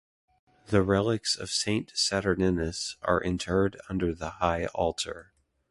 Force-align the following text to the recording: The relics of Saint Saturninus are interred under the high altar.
The 0.69 0.81
relics 0.81 1.35
of 1.35 1.51
Saint 1.51 1.93
Saturninus 1.93 2.95
are 3.03 3.21
interred 3.21 3.79
under 3.87 4.15
the 4.15 4.31
high 4.31 4.65
altar. 4.73 5.31